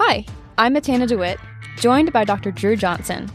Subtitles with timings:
[0.00, 0.24] Hi,
[0.58, 1.40] I'm Matana DeWitt,
[1.76, 2.52] joined by Dr.
[2.52, 3.28] Dru Johnson.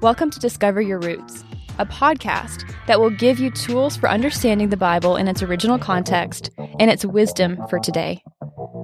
[0.00, 1.42] Welcome to Discover Your Roots,
[1.80, 6.50] a podcast that will give you tools for understanding the Bible in its original context
[6.78, 8.22] and its wisdom for today.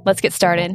[0.04, 0.74] Let's get started.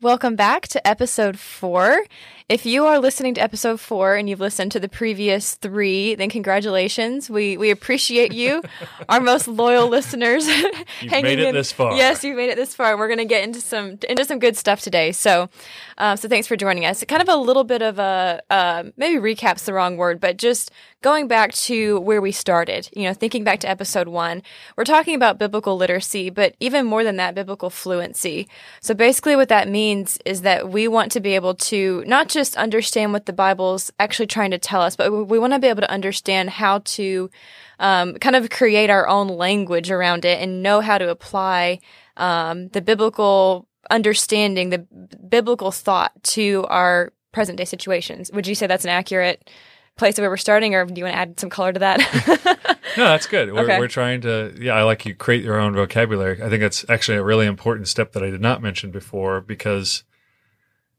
[0.00, 2.04] Welcome back to episode four.
[2.46, 6.28] If you are listening to episode four and you've listened to the previous three, then
[6.28, 7.30] congratulations.
[7.30, 8.62] We we appreciate you,
[9.08, 10.46] our most loyal listeners.
[10.46, 11.54] You've made it in.
[11.54, 11.96] this far.
[11.96, 12.98] Yes, you've made it this far.
[12.98, 15.12] We're going to get into some into some good stuff today.
[15.12, 15.48] So,
[15.96, 17.02] um, so thanks for joining us.
[17.08, 20.70] Kind of a little bit of a uh, maybe recaps the wrong word, but just
[21.04, 22.88] going back to where we started.
[22.96, 24.42] You know, thinking back to episode one,
[24.74, 28.48] we're talking about biblical literacy, but even more than that, biblical fluency.
[28.80, 32.56] So basically, what that means is that we want to be able to not just
[32.56, 35.82] understand what the Bible's actually trying to tell us, but we want to be able
[35.82, 37.30] to understand how to
[37.78, 41.80] um, kind of create our own language around it and know how to apply
[42.16, 44.78] um, the biblical understanding, the
[45.28, 48.30] biblical thought to our present day situations.
[48.32, 49.50] Would you say that's an accurate
[49.96, 51.98] place of where we're starting, or do you want to add some color to that?
[52.96, 53.52] no, that's good.
[53.52, 53.78] We're, Okay.
[53.78, 56.42] we're trying to, yeah, I like you create your own vocabulary.
[56.42, 60.02] I think that's actually a really important step that I did not mention before because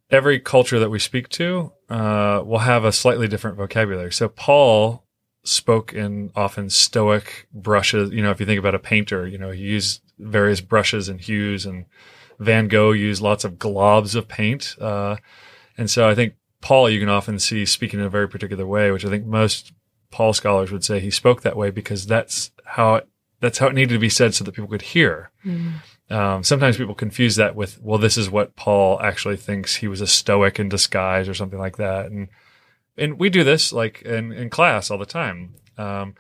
[0.09, 4.11] every culture that we speak to uh, will have a slightly different vocabulary.
[4.11, 5.03] So Paul
[5.43, 8.11] spoke in often stoic brushes.
[8.11, 11.19] You know, if you think about a painter, you know, he used various brushes and
[11.19, 11.85] hues, and
[12.39, 14.75] Van Gogh used lots of globs of paint.
[14.79, 15.17] Uh,
[15.77, 18.91] and so I think Paul, you can often see speaking in a very particular way,
[18.91, 19.71] which I think most
[20.11, 23.07] Paul scholars would say he spoke that way because that's how it,
[23.39, 25.31] that's how it needed to be said so that people could hear.
[26.09, 29.75] Um, sometimes people confuse that with, well, this is what Paul actually thinks.
[29.75, 32.05] He was a stoic in disguise or something like that.
[32.07, 32.29] And,
[32.97, 35.55] and we do this like in, in class all the time.
[35.77, 36.15] Um,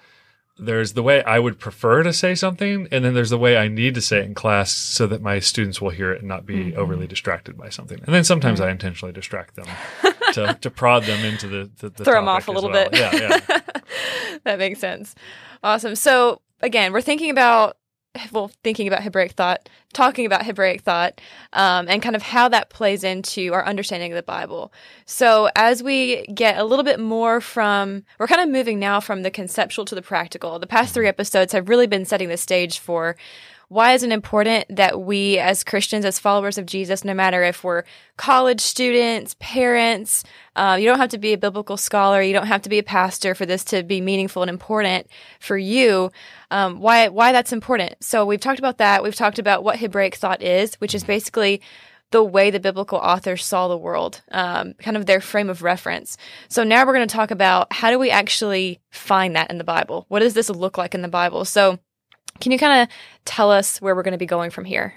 [0.57, 3.67] there's the way I would prefer to say something, and then there's the way I
[3.67, 6.45] need to say it in class so that my students will hear it and not
[6.45, 7.99] be overly distracted by something.
[8.05, 9.65] And then sometimes I intentionally distract them
[10.33, 12.89] to, to prod them into the, the, the Throw 'em topic off a little well.
[12.89, 12.99] bit.
[12.99, 13.59] Yeah, yeah.
[14.43, 15.15] that makes sense.
[15.63, 15.95] Awesome.
[15.95, 17.77] So again, we're thinking about
[18.31, 21.19] well, thinking about Hebraic thought, talking about Hebraic thought,
[21.53, 24.71] um, and kind of how that plays into our understanding of the Bible.
[25.05, 29.23] So as we get a little bit more from, we're kind of moving now from
[29.23, 30.59] the conceptual to the practical.
[30.59, 33.17] The past three episodes have really been setting the stage for
[33.69, 37.63] why is it important that we as Christians, as followers of Jesus, no matter if
[37.63, 37.83] we're
[38.17, 40.23] college students, parents,
[40.55, 42.83] uh, you don't have to be a biblical scholar, you don't have to be a
[42.83, 45.07] pastor for this to be meaningful and important
[45.39, 46.11] for you.
[46.51, 48.03] Um, why why that's important?
[48.03, 49.03] So we've talked about that.
[49.03, 51.61] We've talked about what Hebraic thought is, which is basically
[52.11, 56.17] the way the biblical authors saw the world, um, kind of their frame of reference.
[56.47, 59.63] So now we're going to talk about how do we actually find that in the
[59.63, 60.05] Bible?
[60.07, 61.45] What does this look like in the Bible?
[61.45, 61.79] So
[62.39, 64.93] can you kind of tell us where we're going to be going from here?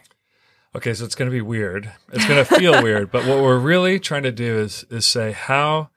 [0.74, 1.92] Okay, so it's going to be weird.
[2.12, 5.32] It's going to feel weird, but what we're really trying to do is is say
[5.32, 5.90] how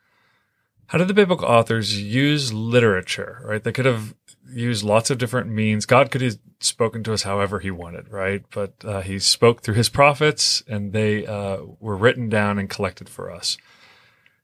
[0.87, 3.63] how did the biblical authors use literature, right?
[3.63, 4.13] They could have
[4.51, 5.85] used lots of different means.
[5.85, 8.43] God could have spoken to us however he wanted, right?
[8.53, 13.07] But uh, he spoke through his prophets and they uh, were written down and collected
[13.07, 13.57] for us.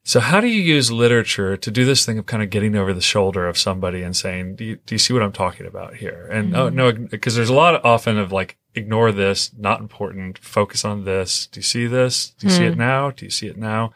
[0.08, 2.94] So how do you use literature to do this thing of kind of getting over
[2.94, 5.98] the shoulder of somebody and saying, do you, do you see what I'm talking about
[5.98, 6.30] here?
[6.32, 10.38] And oh, no, because there's a lot of, often of like, ignore this, not important,
[10.38, 11.48] focus on this.
[11.48, 12.30] Do you see this?
[12.30, 13.12] Do you see it now?
[13.12, 13.92] Do you see it now?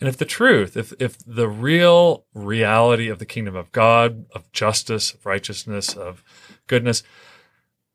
[0.00, 4.50] And if the truth, if, if the real reality of the kingdom of God, of
[4.50, 6.24] justice, of righteousness, of
[6.66, 7.04] goodness,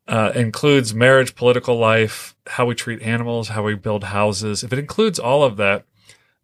[0.07, 4.79] uh, includes marriage, political life, how we treat animals, how we build houses, if it
[4.79, 5.83] includes all of that,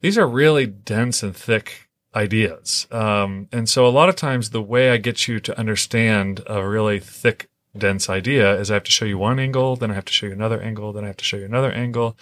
[0.01, 2.87] these are really dense and thick ideas.
[2.91, 6.67] Um, and so a lot of times the way I get you to understand a
[6.67, 10.05] really thick, dense idea is I have to show you one angle, then I have
[10.05, 12.17] to show you another angle, then I have to show you another angle.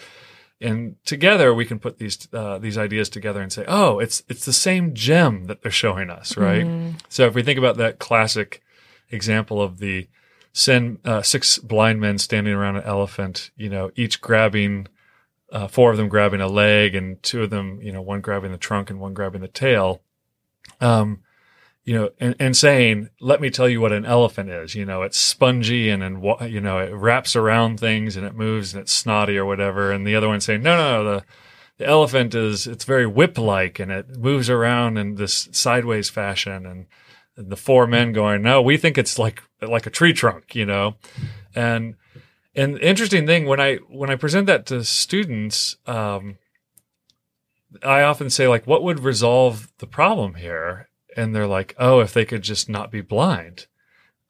[0.62, 4.46] And together we can put these uh, these ideas together and say, oh, it's it's
[4.46, 6.66] the same gem that they're showing us, right?
[7.10, 8.62] So if we think about that classic
[9.12, 10.08] example of the
[10.54, 14.88] sin, uh, six blind men standing around an elephant, you know, each grabbing
[15.52, 18.52] uh, four of them grabbing a leg and two of them, you know, one grabbing
[18.52, 20.02] the trunk and one grabbing the tail.
[20.82, 21.22] Um,
[21.84, 24.74] you know, and, and saying, let me tell you what an elephant is.
[24.74, 28.74] You know, it's spongy and, and, you know, it wraps around things and it moves
[28.74, 29.92] and it's snotty or whatever.
[29.92, 31.26] And the other one saying, no, no, no, the,
[31.78, 36.66] the elephant is, it's very whip like and it moves around in this sideways fashion.
[36.66, 36.88] And,
[37.38, 40.66] and the four men going, no, we think it's like, like a tree trunk, you
[40.66, 40.96] know,
[41.54, 41.96] and,
[42.56, 46.38] and the interesting thing when I when I present that to students, um,
[47.84, 52.14] I often say like, "What would resolve the problem here?" And they're like, "Oh, if
[52.14, 53.68] they could just not be blind."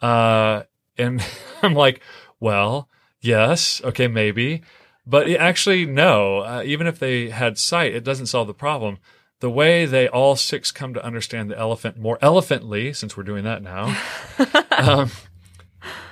[0.02, 0.64] Uh,
[0.98, 1.24] and
[1.62, 2.02] I'm like,
[2.40, 2.90] "Well,
[3.26, 3.82] Yes.
[3.84, 4.62] Okay, maybe.
[5.06, 6.40] But actually, no.
[6.40, 9.00] Uh, even if they had sight, it doesn't solve the problem.
[9.40, 13.44] The way they all six come to understand the elephant more elephantly, since we're doing
[13.44, 13.98] that now,
[14.78, 15.10] um,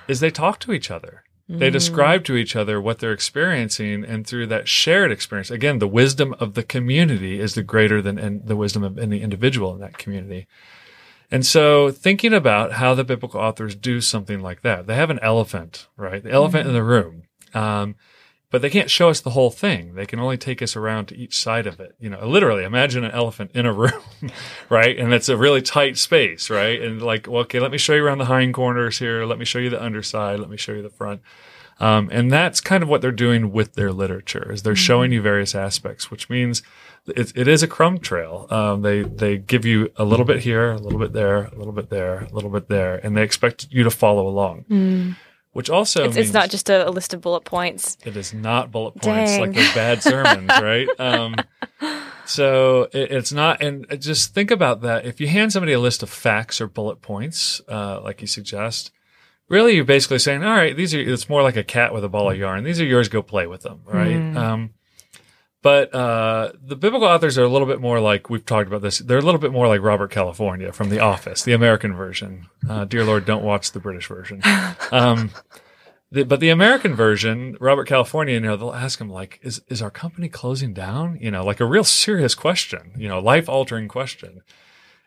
[0.08, 1.24] is they talk to each other.
[1.50, 5.88] They describe to each other what they're experiencing, and through that shared experience, again, the
[5.88, 9.82] wisdom of the community is the greater than in, the wisdom of any individual in
[9.82, 10.48] that community.
[11.30, 15.20] And so, thinking about how the biblical authors do something like that, they have an
[15.22, 16.24] elephant, right?
[16.24, 17.24] The elephant in the room.
[17.54, 17.96] Um,
[18.54, 19.96] but they can't show us the whole thing.
[19.96, 21.96] They can only take us around to each side of it.
[22.00, 24.04] You know, literally imagine an elephant in a room,
[24.70, 24.96] right?
[24.96, 26.80] And it's a really tight space, right?
[26.80, 29.26] And like, well, okay, let me show you around the hind corners here.
[29.26, 30.40] Let me show you the underside.
[30.40, 31.22] Let me show you the front.
[31.80, 35.20] Um, and that's kind of what they're doing with their literature is they're showing you
[35.20, 36.62] various aspects, which means
[37.08, 38.46] it, it is a crumb trail.
[38.52, 41.74] Um, they, they give you a little bit here, a little bit there, a little
[41.74, 44.66] bit there, a little bit there, and they expect you to follow along,
[45.54, 47.98] which also It's, means it's not just a, a list of bullet points.
[48.06, 49.40] it is not bullet points Dang.
[49.42, 50.88] like those bad sermons, right?
[51.00, 51.36] Um,
[52.26, 55.06] so it, it's not, and just think about that.
[55.06, 58.92] If you hand somebody a list of facts or bullet points, uh, like you suggest,
[59.50, 62.10] really you're basically saying, all right, these are, it's more like a cat with a
[62.10, 62.64] ball of yarn.
[62.64, 63.10] These are yours.
[63.10, 64.36] Go play with them, right?
[64.36, 64.72] Um,
[65.64, 69.00] but uh, the biblical authors are a little bit more like we've talked about this.
[69.00, 72.48] They're a little bit more like Robert California from The Office, the American version.
[72.70, 74.42] Uh, dear Lord, don't watch the British version.
[74.92, 75.32] Um,
[76.12, 79.82] the, but the American version, Robert California, you know, they'll ask him like, "Is is
[79.82, 83.88] our company closing down?" You know, like a real serious question, you know, life altering
[83.88, 84.42] question.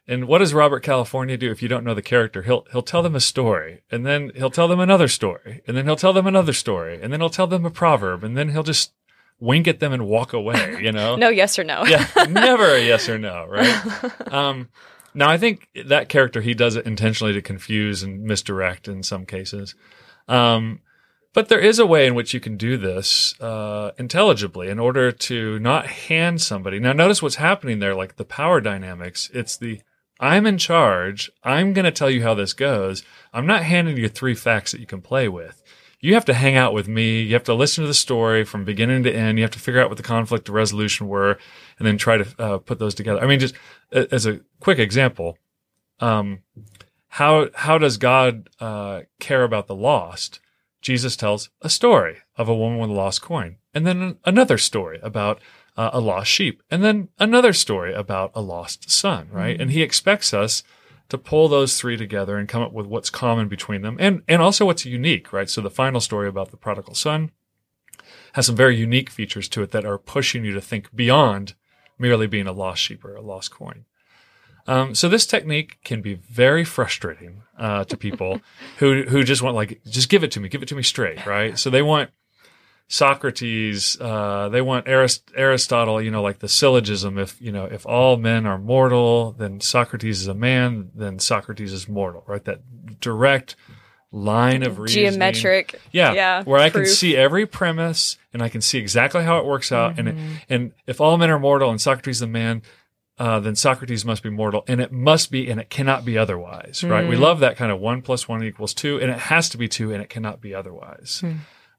[0.09, 2.43] And what does Robert California do if you don't know the character?
[2.43, 5.85] He'll he'll tell them a story, and then he'll tell them another story, and then
[5.85, 8.63] he'll tell them another story, and then he'll tell them a proverb, and then he'll
[8.63, 8.93] just
[9.41, 10.79] wink at them and walk away.
[10.83, 11.85] You know, No yes or no.
[11.87, 14.33] yeah, never a yes or no, right?
[14.33, 14.69] Um,
[15.15, 19.25] now, I think that character he does it intentionally to confuse and misdirect in some
[19.25, 19.75] cases.
[20.29, 20.81] Um,
[21.33, 25.13] but there is a way in which you can do this uh, intelligibly in order
[25.13, 26.81] to not hand somebody.
[26.81, 29.31] Now, notice what's happening there, like the power dynamics.
[29.35, 29.81] It's the
[30.19, 31.31] I'm in charge.
[31.45, 33.03] I'm going to tell you how this goes.
[33.35, 35.63] I'm not handing you three facts that you can play with.
[36.01, 37.23] You have to hang out with me.
[37.23, 39.39] You have to listen to the story from beginning to end.
[39.39, 41.39] You have to figure out what the conflict resolution were
[41.79, 43.21] and then try to uh, put those together.
[43.21, 43.55] I mean, just
[43.91, 45.39] as a quick example,
[46.01, 46.41] um,
[47.09, 50.41] how, how does God uh, care about the lost?
[50.83, 55.01] Jesus tells a story of a woman with a lost coin, and then another story
[55.03, 55.41] about
[55.77, 59.61] uh, a lost sheep, and then another story about a lost son, right?
[59.61, 60.63] And he expects us
[61.09, 64.43] to pull those three together and come up with what's common between them and, and
[64.43, 65.49] also what's unique, right?
[65.49, 67.31] So the final story about the prodigal son
[68.33, 71.55] has some very unique features to it that are pushing you to think beyond
[71.99, 73.85] merely being a lost sheep or a lost coin.
[74.69, 78.41] Um, so this technique can be very frustrating uh, to people
[78.79, 81.25] who who just want like just give it to me, give it to me straight,
[81.25, 81.59] right?
[81.59, 82.11] So they want
[82.89, 87.19] Socrates, uh, they want Arist- Aristotle, you know, like the syllogism.
[87.19, 91.73] If you know, if all men are mortal, then Socrates is a man, then Socrates
[91.73, 92.45] is mortal, right?
[92.45, 92.61] That
[93.01, 93.57] direct
[94.13, 95.11] line of reasoning.
[95.13, 95.81] Geometric.
[95.93, 99.45] Yeah, Yeah, where I can see every premise and I can see exactly how it
[99.45, 99.99] works out.
[99.99, 100.17] And it,
[100.49, 102.63] and if all men are mortal and Socrates is a man,
[103.19, 106.85] uh, then Socrates must be mortal, and it must be, and it cannot be otherwise.
[106.85, 107.09] Right?
[107.09, 109.69] We love that kind of one plus one equals two, and it has to be
[109.69, 111.23] two, and it cannot be otherwise.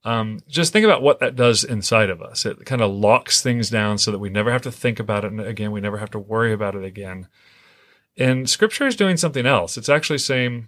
[0.04, 2.46] Um, just think about what that does inside of us.
[2.46, 5.40] It kind of locks things down so that we never have to think about it
[5.40, 5.72] again.
[5.72, 7.28] We never have to worry about it again.
[8.18, 9.78] And Scripture is doing something else.
[9.78, 10.68] It's actually saying,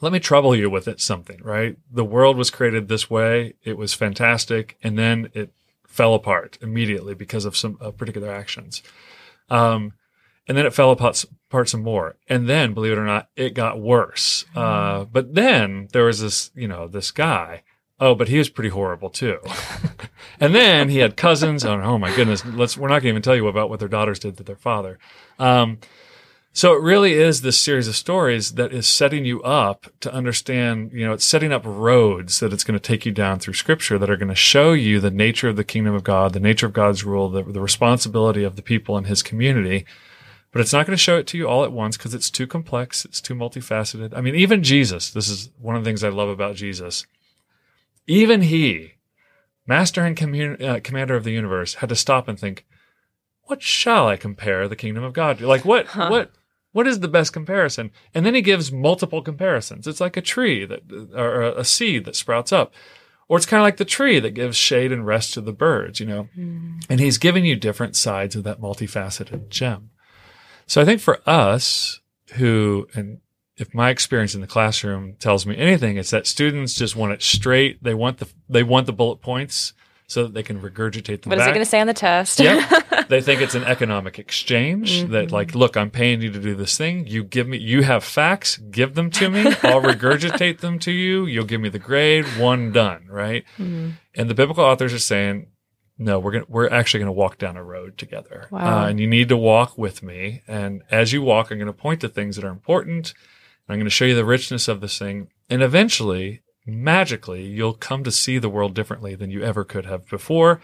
[0.00, 1.76] let me trouble you with it something, right?
[1.90, 3.54] The world was created this way.
[3.62, 4.76] It was fantastic.
[4.82, 5.52] And then it
[5.86, 8.82] fell apart immediately because of some uh, particular actions.
[9.48, 9.92] Um,
[10.48, 12.16] and then it fell apart, apart some more.
[12.28, 14.44] And then, believe it or not, it got worse.
[14.54, 17.62] Uh, but then there was this, you know, this guy.
[17.98, 19.38] Oh, but he was pretty horrible too.
[20.40, 21.64] and then he had cousins.
[21.64, 22.44] Oh, oh my goodness.
[22.44, 24.56] Let's, we're not going to even tell you about what their daughters did to their
[24.56, 24.98] father.
[25.38, 25.78] Um,
[26.56, 30.90] so it really is this series of stories that is setting you up to understand,
[30.90, 33.98] you know, it's setting up roads that it's going to take you down through scripture
[33.98, 36.64] that are going to show you the nature of the kingdom of God, the nature
[36.64, 39.84] of God's rule, the, the responsibility of the people in his community.
[40.50, 42.46] But it's not going to show it to you all at once because it's too
[42.46, 43.04] complex.
[43.04, 44.16] It's too multifaceted.
[44.16, 47.04] I mean, even Jesus, this is one of the things I love about Jesus.
[48.06, 48.92] Even he,
[49.66, 52.64] master and commun- uh, commander of the universe, had to stop and think,
[53.42, 55.46] what shall I compare the kingdom of God to?
[55.46, 56.32] Like what, what,
[56.72, 57.90] what is the best comparison?
[58.14, 59.86] And then he gives multiple comparisons.
[59.86, 60.82] It's like a tree that,
[61.14, 62.72] or a seed that sprouts up.
[63.28, 65.98] Or it's kind of like the tree that gives shade and rest to the birds,
[65.98, 66.28] you know?
[66.88, 69.90] And he's giving you different sides of that multifaceted gem.
[70.66, 72.00] So I think for us
[72.34, 73.18] who, and
[73.56, 77.22] if my experience in the classroom tells me anything, it's that students just want it
[77.22, 77.82] straight.
[77.82, 79.72] They want the they want the bullet points
[80.08, 81.48] so that they can regurgitate them What is back.
[81.48, 82.38] it going to say on the test?
[82.38, 83.08] Yep.
[83.08, 86.78] they think it's an economic exchange that like, look, I'm paying you to do this
[86.78, 87.08] thing.
[87.08, 89.40] You give me, you have facts, give them to me.
[89.40, 91.26] I'll regurgitate them to you.
[91.26, 93.44] You'll give me the grade, one done, right?
[93.58, 93.90] Mm-hmm.
[94.14, 95.48] And the biblical authors are saying,
[95.98, 98.46] no, we're going to, we're actually going to walk down a road together.
[98.50, 98.84] Wow.
[98.84, 100.42] Uh, and you need to walk with me.
[100.46, 103.12] And as you walk, I'm going to point to things that are important.
[103.68, 105.28] I'm going to show you the richness of this thing.
[105.50, 110.08] And eventually, magically, you'll come to see the world differently than you ever could have
[110.08, 110.60] before.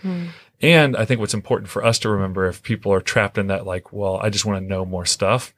[0.61, 3.67] And I think what's important for us to remember if people are trapped in that,
[3.67, 5.53] like, well, I just want to know more stuff.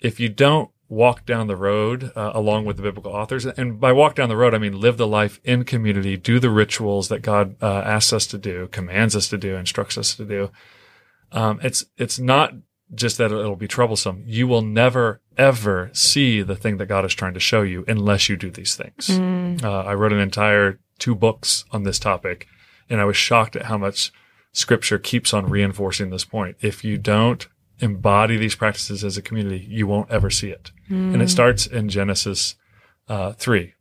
[0.00, 3.92] If you don't walk down the road uh, along with the biblical authors, and by
[3.92, 7.20] walk down the road, I mean live the life in community, do the rituals that
[7.20, 10.50] God uh, asks us to do, commands us to do, instructs us to do.
[11.32, 12.54] Um, it's it's not
[12.94, 14.22] just that it'll be troublesome.
[14.26, 18.28] You will never ever see the thing that God is trying to show you unless
[18.28, 19.08] you do these things.
[19.64, 22.46] Uh, I wrote an entire two books on this topic,
[22.90, 24.10] and I was shocked at how much
[24.52, 26.56] Scripture keeps on reinforcing this point.
[26.60, 27.46] If you don't
[27.80, 30.72] embody these practices as a community, you won't ever see it.
[30.88, 32.56] And it starts in Genesis
[33.08, 33.74] uh, three,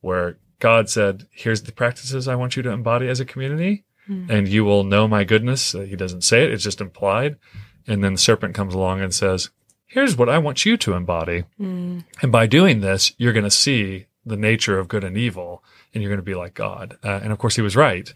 [0.00, 4.46] where God said, "Here's the practices I want you to embody as a community." and
[4.46, 5.74] you will know my goodness.
[5.74, 7.36] Uh, He doesn't say it, it's just implied.
[7.86, 9.50] And then the serpent comes along and says,
[9.86, 11.44] Here's what I want you to embody.
[12.20, 15.62] And by doing this, you're going to see the nature of good and evil,
[15.94, 16.98] and you're going to be like God.
[17.04, 18.12] Uh, and of course, he was right,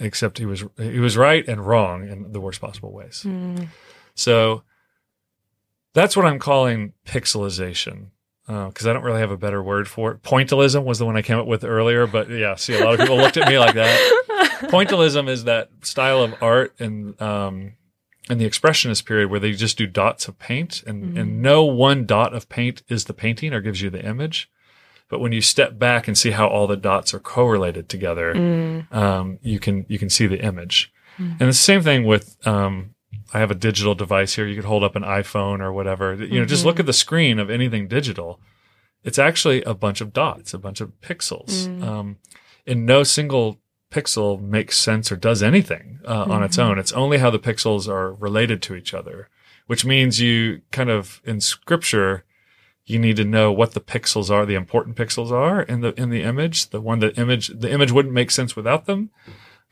[0.00, 3.24] except he was he was right and wrong in the worst possible ways.
[4.16, 4.62] So
[5.92, 8.06] that's what I'm calling pixelization.
[8.46, 10.22] Because I don't really have a better word for it.
[10.22, 13.00] Pointillism was the one I came up with earlier, but yeah, see, a lot of
[13.00, 14.20] people looked at me like that
[14.64, 17.72] pointillism is that style of art and um
[18.30, 22.06] in the expressionist period where they just do dots of paint and and no one
[22.06, 24.50] dot of paint is the painting or gives you the image
[25.08, 28.34] but when you step back and see how all the dots are correlated together
[28.92, 32.94] um you can you can see the image and the same thing with um
[33.32, 34.46] I have a digital device here.
[34.46, 36.14] You could hold up an iPhone or whatever.
[36.14, 38.38] You know, just look at the screen of anything digital.
[39.02, 41.66] It's actually a bunch of dots, a bunch of pixels.
[41.82, 42.18] Um,
[42.66, 43.58] and no single
[43.94, 46.78] pixel makes sense or does anything uh, on its own.
[46.78, 49.28] It's only how the pixels are related to each other,
[49.66, 52.24] which means you kind of in scripture,
[52.84, 56.10] you need to know what the pixels are, the important pixels are in the in
[56.10, 56.70] the image.
[56.70, 59.10] The one that image the image wouldn't make sense without them.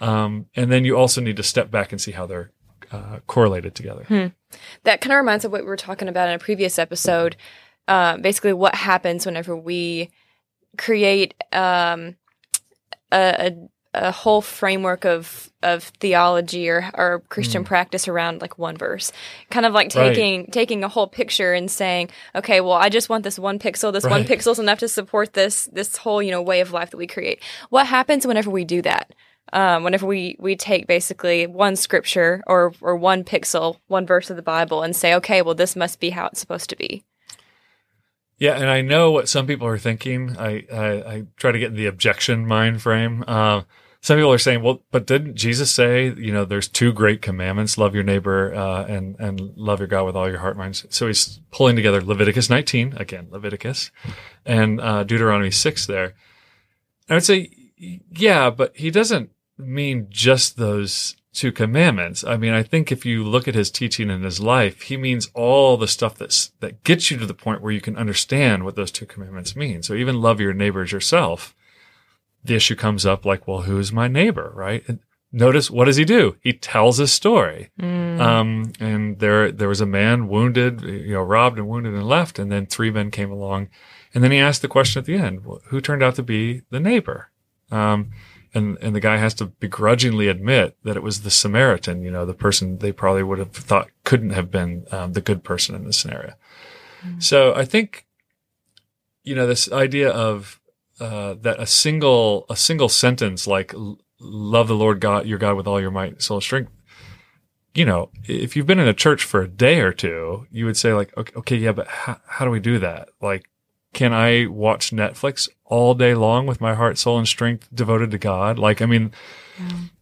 [0.01, 2.51] Um, and then you also need to step back and see how they're
[2.91, 4.05] uh, correlated together.
[4.85, 7.37] That kind of reminds of what we were talking about in a previous episode.
[7.89, 10.11] Uh, basically, what happens whenever we
[10.79, 12.17] create um,
[13.13, 18.77] a, a, a whole framework of of theology or, or Christian practice around like one
[18.77, 19.13] verse,
[19.51, 19.99] kind of like Hmm.
[19.99, 20.15] Right.
[20.15, 23.93] taking taking a whole picture and saying, okay, well, I just want this one pixel.
[23.93, 24.27] This one Right.
[24.27, 27.07] pixel is enough to support this this whole you know way of life that we
[27.07, 27.43] create.
[27.71, 29.13] What happens whenever we do that?
[29.53, 34.37] um, whenever we we take basically one scripture or or one pixel, one verse of
[34.37, 37.05] the Bible, and say, okay, well, this must be how it's supposed to be.
[38.43, 40.37] Yeah, and I know what some people are thinking.
[40.37, 43.23] I I, I try to get in the objection mind frame.
[43.29, 43.63] Uh,
[44.01, 47.79] some people are saying, well, but didn't Jesus say, you know, there's two great commandments:
[47.79, 50.83] love your neighbor uh, and and love your God with all your heart, mind.
[50.91, 53.93] So he's pulling together Leviticus 19 again, Leviticus,
[54.45, 56.15] and uh, Deuteronomy 6 there.
[57.09, 62.25] I would say, yeah, but he doesn't mean just those two commandments.
[62.25, 65.31] I mean, I think if you look at his teaching and his life, he means
[65.35, 68.77] all the stuff that's, that gets you to the point where you can understand what
[68.77, 69.83] those two commandments mean.
[69.83, 71.55] So even love your neighbors yourself.
[72.45, 74.85] The issue comes up like, well, who's my neighbor, right?
[74.87, 74.99] And
[75.33, 76.37] notice what does he do?
[76.43, 77.71] He tells his story.
[78.21, 82.39] Um, and there, there was a man wounded, you know, robbed and wounded and left.
[82.39, 83.69] And then three men came along.
[84.13, 86.61] And then he asked the question at the end, well, who turned out to be
[86.69, 87.31] the neighbor?
[87.71, 88.11] Um,
[88.55, 92.27] and, and the guy has to begrudgingly admit that it was the Samaritan, you know,
[92.27, 95.85] the person they probably would have thought couldn't have been um, the good person in
[95.87, 96.35] this scenario.
[97.19, 98.07] So I think,
[99.25, 100.61] you know, this idea of
[101.01, 103.75] uh, that a single a single sentence like
[104.21, 106.71] "Love the Lord God your God with all your might, soul, strength."
[107.75, 110.77] You know, if you've been in a church for a day or two, you would
[110.77, 113.09] say like, okay, okay yeah, but how, how do we do that?
[113.21, 113.49] Like,
[113.95, 118.19] can I watch Netflix all day long with my heart, soul, and strength devoted to
[118.19, 118.59] God?
[118.59, 119.11] Like, I mean,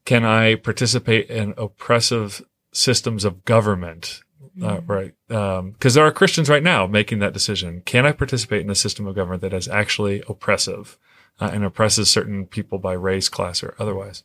[0.04, 4.22] can I participate in oppressive systems of government?
[4.60, 5.14] Uh, right.
[5.28, 7.82] Because there are Christians right now making that decision.
[7.84, 10.98] Can I participate in a system of government that is actually oppressive
[11.38, 14.24] uh, and oppresses certain people by race, class, or otherwise?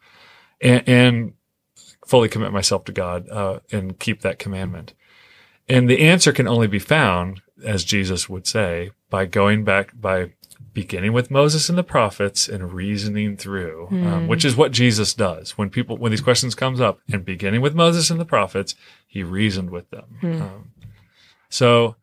[0.60, 1.34] And, and
[2.08, 4.94] fully commit myself to God uh, and keep that commandment.
[5.70, 10.32] And the answer can only be found, as Jesus would say, by going back by
[10.76, 15.58] beginning with Moses and the prophets and reasoning through, um, which is what Jesus does
[15.58, 18.76] when people when these questions comes up and beginning with Moses and the prophets,
[19.08, 20.06] he reasoned with them.
[20.42, 20.72] Um,
[21.50, 21.96] so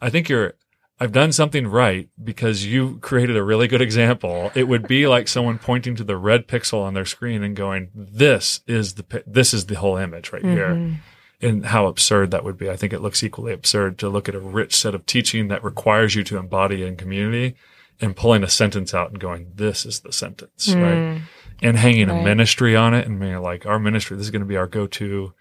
[0.00, 0.54] I think you're.
[1.00, 4.50] I've done something right because you created a really good example.
[4.56, 7.90] It would be like someone pointing to the red pixel on their screen and going,
[7.94, 10.70] "This is the this is the whole image right here."
[11.40, 12.68] And how absurd that would be.
[12.68, 15.62] I think it looks equally absurd to look at a rich set of teaching that
[15.62, 17.54] requires you to embody in community
[18.00, 21.22] and pulling a sentence out and going, "This is the sentence," right?
[21.60, 24.46] And hanging a ministry on it and being like, "Our ministry, this is going to
[24.46, 25.32] be our go-to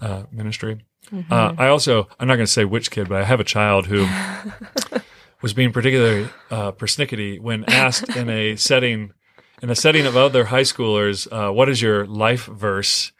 [0.00, 0.84] uh, ministry."
[1.30, 3.86] Uh, I also, I'm not going to say which kid, but I have a child
[3.86, 4.06] who
[5.42, 9.12] was being particularly uh, persnickety when asked in a setting,
[9.62, 13.12] in a setting of other high schoolers, uh, "What is your life verse?"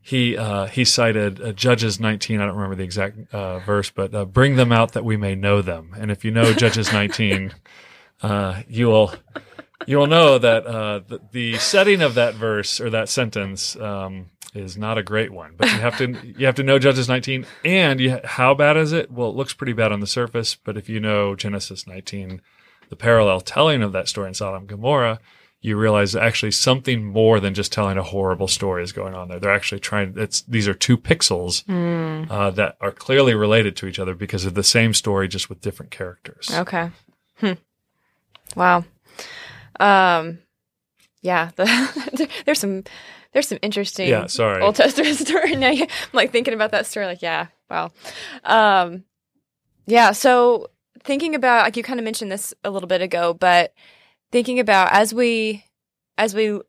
[0.00, 2.40] He uh, he cited uh, Judges 19.
[2.40, 5.34] I don't remember the exact uh, verse, but uh, "Bring them out that we may
[5.34, 7.52] know them." And if you know Judges 19,
[8.22, 9.14] uh, you will
[9.86, 14.30] you will know that uh, the, the setting of that verse or that sentence um,
[14.54, 15.54] is not a great one.
[15.56, 18.92] But you have to you have to know Judges 19, and you, how bad is
[18.92, 19.10] it?
[19.10, 22.40] Well, it looks pretty bad on the surface, but if you know Genesis 19,
[22.88, 25.20] the parallel telling of that story in Sodom and Gomorrah,
[25.60, 29.40] you realize actually something more than just telling a horrible story is going on there.
[29.40, 30.14] They're actually trying.
[30.16, 31.64] It's these are two pixels
[32.30, 35.60] uh, that are clearly related to each other because of the same story, just with
[35.60, 36.50] different characters.
[36.52, 36.90] Okay.
[37.38, 37.52] Hmm.
[38.56, 38.84] Wow.
[39.78, 40.38] Um.
[41.22, 41.50] Yeah.
[41.56, 42.84] The, there's some.
[43.32, 44.08] There's some interesting.
[44.08, 44.62] Yeah, sorry.
[44.62, 45.54] Old Testament story.
[45.54, 47.06] Now I'm like thinking about that story.
[47.06, 47.48] Like, yeah.
[47.70, 47.90] Wow.
[48.42, 49.04] Um.
[49.86, 50.12] Yeah.
[50.12, 50.70] So
[51.04, 53.72] thinking about like you kind of mentioned this a little bit ago, but
[54.32, 55.64] thinking about as we
[56.18, 56.60] as we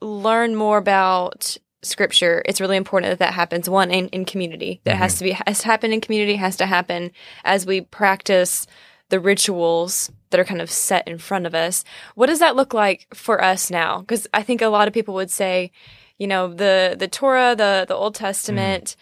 [0.00, 4.96] learn more about scripture it's really important that that happens one in, in community that
[4.96, 7.10] has to be has to happen in community has to happen
[7.44, 8.66] as we practice
[9.10, 11.84] the rituals that are kind of set in front of us
[12.16, 15.14] what does that look like for us now because i think a lot of people
[15.14, 15.70] would say
[16.18, 18.96] you know the the torah the the old testament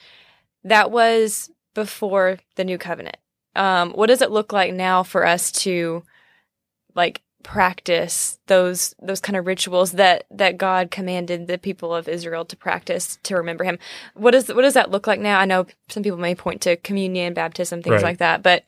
[0.62, 3.16] that was before the new covenant
[3.56, 6.02] um what does it look like now for us to
[6.94, 12.44] like practice those those kind of rituals that that God commanded the people of Israel
[12.44, 13.78] to practice to remember him.
[14.14, 15.40] What does what does that look like now?
[15.40, 18.02] I know some people may point to communion, baptism, things Right.
[18.10, 18.62] like that, but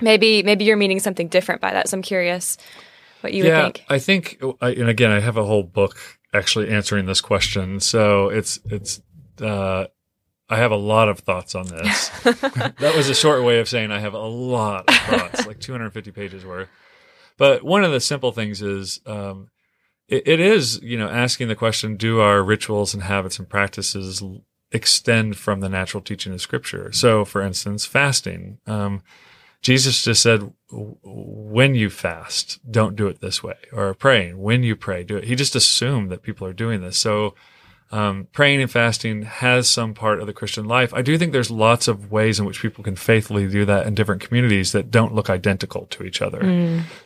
[0.00, 1.88] maybe maybe you're meaning something different by that.
[1.88, 2.56] So I'm curious
[3.20, 3.78] what you would think.
[3.78, 5.98] Yeah, I think, and again, I have a whole book
[6.32, 7.80] actually answering this question.
[7.80, 9.00] So it's it's.
[9.40, 9.86] Uh,
[10.48, 12.08] I have a lot of thoughts on this.
[12.22, 16.12] that was a short way of saying I have a lot of thoughts, like 250
[16.12, 16.68] pages worth.
[17.36, 19.48] But one of the simple things is, um,
[20.08, 24.22] it, it is, you know, asking the question: Do our rituals and habits and practices
[24.70, 26.92] extend from the natural teaching of Scripture?
[26.92, 28.58] So, for instance, fasting.
[28.66, 29.02] Um,
[29.62, 33.56] Jesus just said, when you fast, don't do it this way.
[33.72, 35.24] Or praying, when you pray, do it.
[35.24, 36.98] He just assumed that people are doing this.
[36.98, 37.34] So,
[37.92, 40.92] um, praying and fasting has some part of the Christian life.
[40.92, 43.94] I do think there's lots of ways in which people can faithfully do that in
[43.94, 46.40] different communities that don't look identical to each other.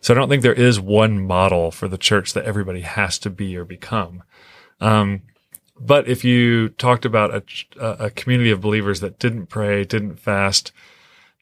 [0.01, 3.31] So I don't think there is one model for the church that everybody has to
[3.31, 4.23] be or become.
[4.81, 5.23] Um,
[5.79, 7.43] but if you talked about a
[8.05, 10.73] a community of believers that didn't pray, didn't fast,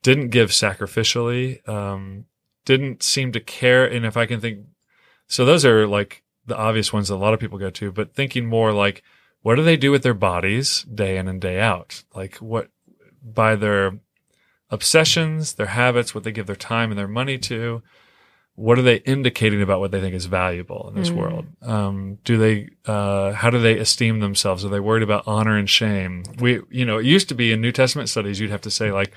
[0.02, 2.24] didn't give sacrificially, um,
[2.64, 3.84] didn't seem to care.
[3.86, 4.66] And if I can think,
[5.26, 8.14] so those are like the obvious ones that a lot of people go to, but
[8.14, 9.02] thinking more like,
[9.42, 12.02] what do they do with their bodies day in and day out?
[12.14, 12.70] Like what
[13.22, 13.98] by their
[14.70, 17.82] obsessions, their habits, what they give their time and their money to,
[18.54, 21.46] what are they indicating about what they think is valuable in this world?
[21.62, 24.64] Um, do they, uh, how do they esteem themselves?
[24.64, 26.24] Are they worried about honor and shame?
[26.40, 28.90] We, you know, it used to be in New Testament studies, you'd have to say
[28.90, 29.12] like,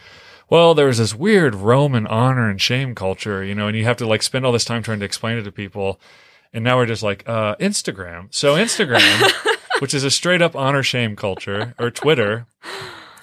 [0.52, 3.96] well, there was this weird Roman honor and shame culture, you know, and you have
[3.98, 5.98] to like spend all this time trying to explain it to people.
[6.52, 8.28] And now we're just like, uh, Instagram.
[8.32, 9.32] So Instagram,
[9.80, 12.48] which is a straight up honor shame culture or Twitter,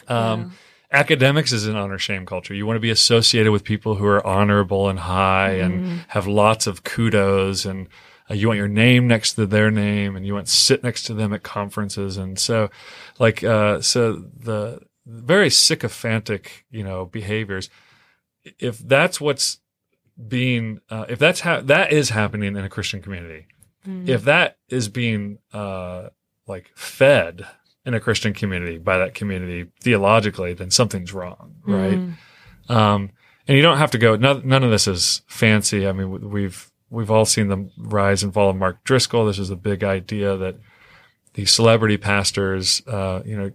[0.08, 0.52] um,
[0.90, 2.54] academics is an honor shame culture.
[2.54, 6.66] You want to be associated with people who are honorable and high and have lots
[6.66, 7.88] of kudos and
[8.30, 11.02] uh, you want your name next to their name and you want to sit next
[11.02, 12.16] to them at conferences.
[12.16, 12.70] And so
[13.18, 17.70] like, uh, so the very sycophantic, you know, behaviors,
[18.58, 19.58] if that's what's
[20.26, 23.46] being, uh, if that's how that is happening in a Christian community,
[24.06, 26.08] if that is being, uh,
[26.46, 27.46] like fed
[27.86, 31.98] in a Christian community by that community theologically, then something's wrong, right?
[32.68, 33.10] Um,
[33.46, 34.14] and you don't have to go.
[34.16, 35.86] None, none of this is fancy.
[35.88, 39.26] I mean, we- we've we've all seen the rise and fall of Mark Driscoll.
[39.26, 40.56] This is a big idea that
[41.34, 43.50] these celebrity pastors, uh, you know,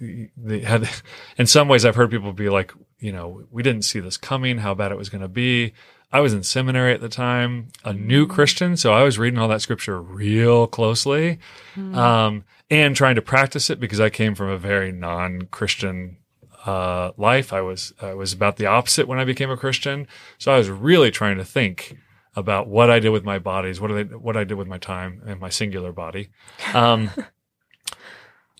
[0.00, 0.88] they had.
[1.38, 4.58] In some ways, I've heard people be like, you know, we didn't see this coming,
[4.58, 5.72] how bad it was going to be.
[6.12, 9.48] I was in seminary at the time, a new Christian, so I was reading all
[9.48, 11.40] that scripture real closely,
[11.76, 16.18] um, and trying to practice it because I came from a very non-Christian
[16.64, 17.52] uh, life.
[17.52, 20.06] I was I was about the opposite when I became a Christian,
[20.38, 21.96] so I was really trying to think
[22.36, 25.22] about what I did with my bodies, what I what I did with my time
[25.26, 26.28] and my singular body.
[26.72, 27.10] Um,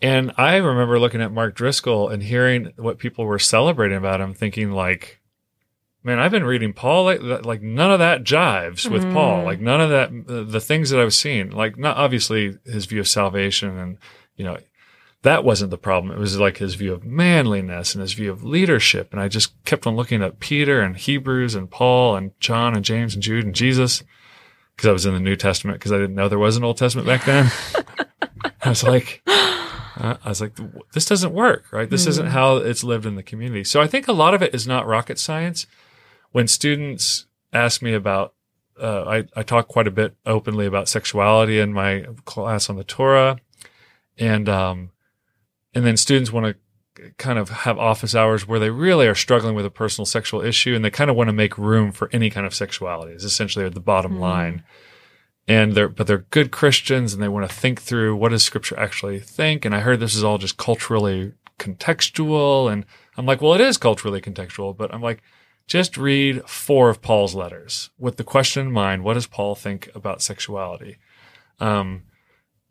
[0.02, 4.34] and I remember looking at Mark Driscoll and hearing what people were celebrating about him,
[4.34, 5.20] thinking like,
[6.02, 7.04] "Man, I've been reading Paul.
[7.04, 9.14] Like, like none of that jives with mm-hmm.
[9.14, 9.44] Paul.
[9.44, 10.26] Like none of that.
[10.26, 13.98] The, the things that I was seeing, like not obviously his view of salvation and
[14.36, 14.58] you know."
[15.22, 16.14] That wasn't the problem.
[16.14, 19.08] It was like his view of manliness and his view of leadership.
[19.10, 22.84] And I just kept on looking at Peter and Hebrews and Paul and John and
[22.84, 24.04] James and Jude and Jesus
[24.76, 26.76] because I was in the New Testament because I didn't know there was an Old
[26.76, 27.50] Testament back then.
[28.62, 29.22] I was like,
[29.96, 30.52] I was like,
[30.92, 31.88] this doesn't work, right?
[31.88, 33.64] This isn't how it's lived in the community.
[33.64, 35.66] So I think a lot of it is not rocket science.
[36.32, 38.34] When students ask me about,
[38.80, 42.84] uh, I, I talk quite a bit openly about sexuality in my class on the
[42.84, 43.38] Torah,
[44.18, 44.90] and um,
[45.74, 49.54] and then students want to kind of have office hours where they really are struggling
[49.54, 52.30] with a personal sexual issue and they kind of want to make room for any
[52.30, 54.64] kind of sexuality is essentially the bottom line
[55.48, 58.78] and they're but they're good Christians and they want to think through what does scripture
[58.78, 59.64] actually think?
[59.64, 62.84] And I heard this is all just culturally contextual and
[63.16, 65.22] I'm like well it is culturally contextual but I'm like
[65.66, 69.90] just read four of Paul's letters with the question in mind what does Paul think
[69.94, 70.98] about sexuality?
[71.60, 72.02] Um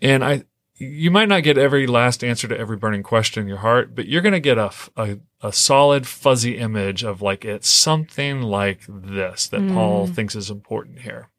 [0.01, 0.43] and I
[0.77, 4.07] you might not get every last answer to every burning question in your heart, but
[4.07, 8.81] you're going to get a, a, a solid fuzzy image of like it's something like
[8.89, 11.29] this that Paul thinks is important here.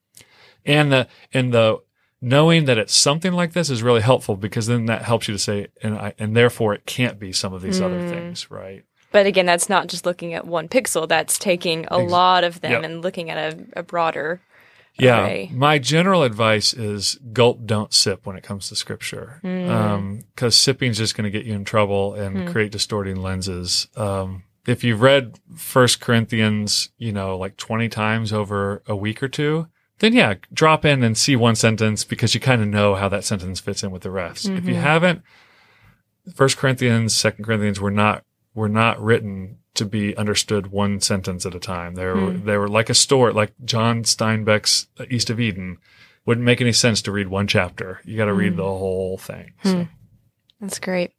[0.66, 1.78] And the, and the
[2.20, 5.38] knowing that it's something like this is really helpful because then that helps you to
[5.38, 8.84] say, and I, and therefore it can't be some of these other things, right?
[9.12, 11.08] But again, that's not just looking at one pixel.
[11.08, 12.82] That's taking a Ex- lot of them Yep.
[12.84, 14.40] and looking at a, a broader.
[14.98, 15.24] Yeah.
[15.24, 15.50] array.
[15.52, 19.40] My general advice is gulp, don't sip when it comes to scripture.
[19.44, 23.88] Um, cause sipping is just going to get you in trouble and create distorting lenses.
[23.94, 29.28] Um, if you've read first Corinthians, you know, like 20 times over a week or
[29.28, 33.08] two, then yeah, drop in and see one sentence because you kind of know how
[33.08, 34.46] that sentence fits in with the rest.
[34.46, 34.82] If you mm-hmm.
[34.82, 35.22] haven't,
[36.34, 41.54] first Corinthians, second Corinthians were not, were not written to be understood one sentence at
[41.54, 41.94] a time.
[41.94, 42.44] They were, mm.
[42.44, 45.78] they were like a story, like John Steinbeck's East of Eden.
[46.24, 48.00] Wouldn't make any sense to read one chapter.
[48.04, 48.56] You got to read mm.
[48.56, 49.52] the whole thing.
[49.62, 49.82] So, hmm.
[50.60, 51.12] That's great.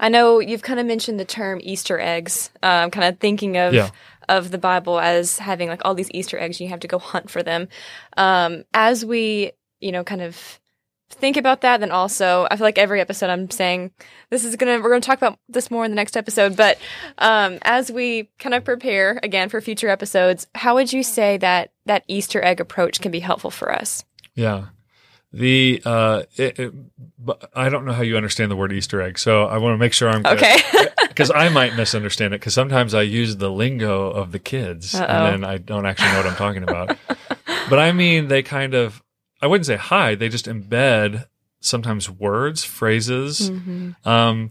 [0.00, 2.50] I know you've kind of mentioned the term Easter eggs.
[2.62, 3.90] Um, kind of thinking of Yeah.
[4.28, 6.98] of the Bible as having like all these Easter eggs, and you have to go
[6.98, 7.68] hunt for them.
[8.16, 10.58] Um, as we, you know, kind of
[11.10, 13.90] think about that, then also I feel like every episode I'm saying
[14.30, 16.56] this is gonna we're gonna talk about this more in the next episode.
[16.56, 16.78] But
[17.18, 21.72] um, as we kind of prepare again for future episodes, how would you say that
[21.86, 24.04] that Easter egg approach can be helpful for us?
[24.34, 24.66] yeah.
[25.32, 26.72] The, uh, it, it,
[27.54, 29.18] I don't know how you understand the word Easter egg.
[29.18, 30.26] So I want to make sure I'm.
[30.26, 30.58] Okay.
[31.08, 35.04] because I might misunderstand it because sometimes I use the lingo of the kids Uh-oh.
[35.04, 36.96] and then I don't actually know what I'm talking about.
[37.68, 39.02] but I mean, they kind of,
[39.40, 41.26] I wouldn't say hide, they just embed
[41.60, 43.50] sometimes words, phrases,
[44.04, 44.50] um,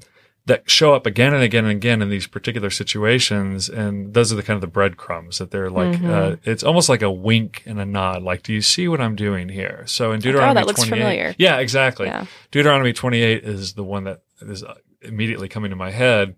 [0.52, 3.70] that show up again and again and again in these particular situations.
[3.70, 7.02] And those are the kind of the breadcrumbs that they're like, uh, it's almost like
[7.02, 8.22] a wink and a nod.
[8.22, 9.86] Like, do you see what I'm doing here?
[9.88, 11.36] So in Deuteronomy oh, that looks 28, familiar.
[11.38, 12.08] yeah, exactly.
[12.08, 12.26] Yeah.
[12.52, 14.64] Deuteronomy 28 is the one that is
[15.02, 16.36] immediately coming to my head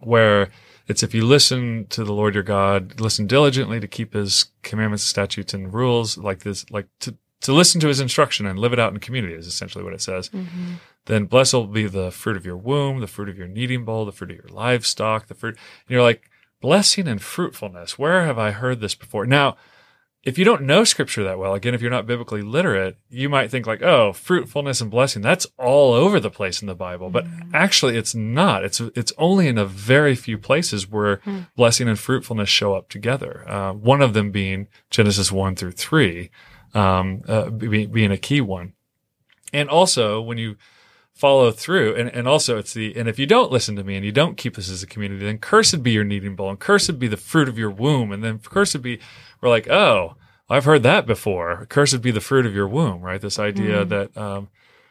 [0.00, 0.50] where
[0.88, 5.04] it's if you listen to the Lord your God, listen diligently to keep his commandments,
[5.04, 8.78] statutes, and rules like this, like to, to listen to his instruction and live it
[8.78, 10.28] out in community is essentially what it says.
[10.30, 10.74] Mm-hmm.
[11.06, 14.04] Then blessed will be the fruit of your womb, the fruit of your kneading bowl,
[14.04, 15.56] the fruit of your livestock, the fruit.
[15.56, 17.98] And you're like, blessing and fruitfulness.
[17.98, 19.26] Where have I heard this before?
[19.26, 19.56] Now,
[20.22, 23.50] if you don't know scripture that well, again, if you're not biblically literate, you might
[23.50, 27.10] think like, oh, fruitfulness and blessing, that's all over the place in the Bible.
[27.10, 27.50] But mm-hmm.
[27.52, 28.64] actually it's not.
[28.64, 31.40] It's, it's only in a very few places where hmm.
[31.56, 33.44] blessing and fruitfulness show up together.
[33.48, 36.30] Uh, one of them being Genesis 1 through 3,
[36.74, 38.72] um, uh, be, being a key one.
[39.52, 40.56] And also when you
[41.12, 44.04] follow through and, and also it's the and if you don't listen to me and
[44.04, 46.98] you don't keep this as a community then cursed be your kneading bowl and cursed
[46.98, 48.10] be the fruit of your womb.
[48.10, 48.98] And then cursed be
[49.40, 50.16] we're like oh
[50.48, 51.66] i've heard that before.
[51.68, 53.20] Cursed be the fruit of your womb right?
[53.20, 54.48] This idea that um,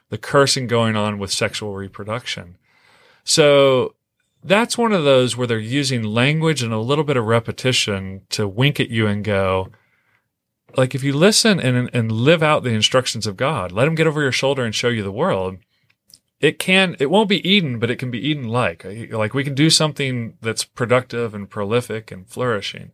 [0.09, 2.57] the cursing going on with sexual reproduction.
[3.23, 3.95] So
[4.43, 8.47] that's one of those where they're using language and a little bit of repetition to
[8.47, 9.69] wink at you and go
[10.77, 14.07] like if you listen and and live out the instructions of god let him get
[14.07, 15.57] over your shoulder and show you the world
[16.41, 18.83] it can, it won't be Eden, but it can be Eden like.
[19.11, 22.91] Like we can do something that's productive and prolific and flourishing.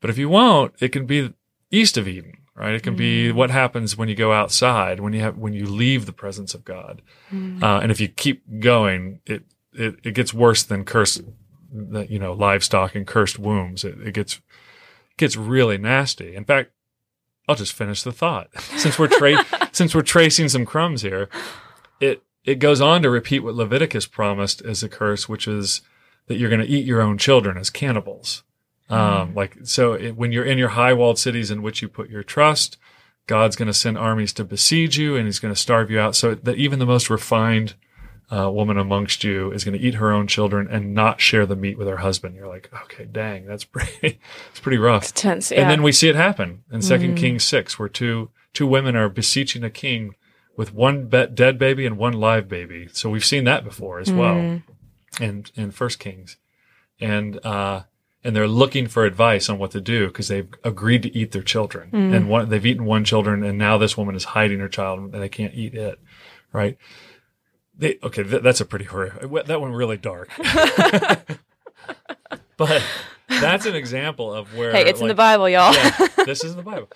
[0.00, 1.34] But if you won't, it can be
[1.72, 2.74] east of Eden, right?
[2.74, 6.06] It can be what happens when you go outside, when you have, when you leave
[6.06, 7.02] the presence of God.
[7.62, 11.22] Uh, and if you keep going, it, it, it gets worse than cursed,
[11.72, 13.82] you know, livestock and cursed wombs.
[13.82, 14.40] It, it gets,
[15.16, 16.36] gets really nasty.
[16.36, 16.70] In fact,
[17.48, 21.28] I'll just finish the thought since we're tra- since we're tracing some crumbs here.
[22.00, 25.80] It it goes on to repeat what Leviticus promised as a curse, which is
[26.26, 28.42] that you're going to eat your own children as cannibals.
[28.90, 32.10] Um, like so, it, when you're in your high walled cities in which you put
[32.10, 32.76] your trust,
[33.26, 36.14] God's going to send armies to besiege you, and He's going to starve you out.
[36.14, 37.74] So that even the most refined
[38.30, 41.56] uh, woman amongst you is going to eat her own children and not share the
[41.56, 42.34] meat with her husband.
[42.34, 44.18] You're like, okay, dang, that's pretty,
[44.50, 45.12] it's pretty rough.
[45.14, 45.50] Tense.
[45.50, 45.62] Yeah.
[45.62, 49.08] And then we see it happen in 2nd Kings six, where two two women are
[49.08, 50.14] beseeching a king
[50.56, 52.88] with one be- dead baby and one live baby.
[52.92, 54.36] So we've seen that before as well,
[55.20, 56.36] in in First Kings,
[57.00, 57.82] and uh,
[58.22, 61.42] and they're looking for advice on what to do because they've agreed to eat their
[61.42, 65.00] children, and one they've eaten one children, and now this woman is hiding her child
[65.00, 65.98] and they can't eat it,
[66.52, 66.78] right?
[67.76, 69.24] They, okay, th- that's a pretty horrific.
[69.24, 70.30] Uh, that one really dark.
[72.56, 72.82] but
[73.28, 75.74] that's an example of where hey, it's in the Bible, y'all.
[75.74, 75.90] yeah,
[76.24, 76.88] this is in the Bible.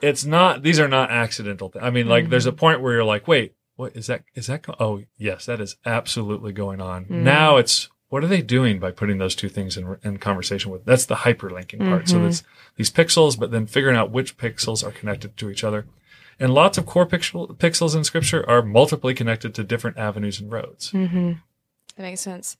[0.00, 1.70] It's not; these are not accidental.
[1.70, 2.56] Th- I mean, like, there's a mm.
[2.56, 4.24] point where you're like, "Wait, what is that?
[4.34, 4.62] Is that?
[4.62, 7.22] Go- oh, yes, that is absolutely going on." Mm.
[7.22, 10.84] Now it's what are they doing by putting those two things in, in conversation with?
[10.84, 12.08] That's the hyperlinking part.
[12.08, 12.26] So mm-hmm.
[12.26, 12.42] it's
[12.74, 15.86] these pixels, but then figuring out which pixels are connected to each other.
[16.40, 20.50] And lots of core pixel, pixels in Scripture are multiply connected to different avenues and
[20.50, 20.90] roads.
[20.90, 21.36] That
[21.98, 22.56] makes sense.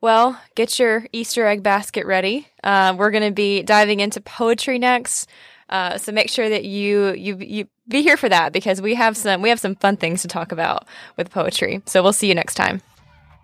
[0.00, 2.48] Well, get your Easter egg basket ready.
[2.62, 5.28] Uh, we're going to be diving into poetry next,
[5.68, 9.16] uh, so make sure that you you you be here for that because we have
[9.16, 10.86] some we have some fun things to talk about
[11.16, 11.82] with poetry.
[11.86, 12.82] So we'll see you next time.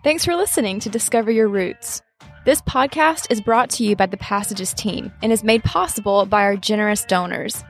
[0.03, 2.01] Thanks for listening to Discover Your Roots.
[2.45, 6.41] This podcast is brought to you by the Passages team and is made possible by
[6.41, 7.63] our generous donors.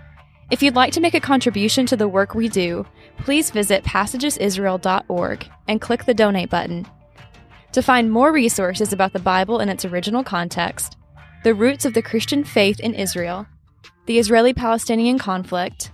[0.52, 2.86] If you'd like to make a contribution to the work we do,
[3.20, 6.86] please visit passagesisrael.org and click the donate button.
[7.72, 10.98] To find more resources about the Bible in its original context,
[11.46, 13.48] the roots of the Christian faith in Israel,
[14.08, 15.94] the Israeli Palestinian conflict,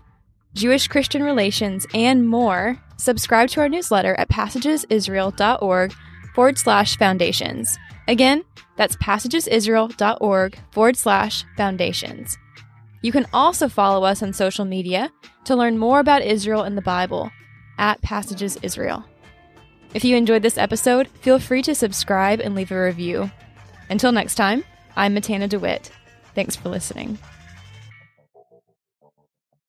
[0.56, 5.94] Jewish Christian relations, and more, subscribe to our newsletter at passagesisrael.org
[6.34, 7.78] forward slash foundations.
[8.08, 8.44] Again,
[8.76, 12.40] that's passagesisrael.org forward slash foundations.
[13.02, 15.12] You can also follow us on social media
[15.46, 17.32] to learn more about Israel and the Bible
[17.78, 19.06] at Passages Israel.
[19.94, 23.32] If you enjoyed this episode, feel free to subscribe and leave a review.
[23.90, 24.64] Until next time,
[24.96, 25.92] I'm Matana DeWitt.
[26.36, 27.18] Thanks for listening.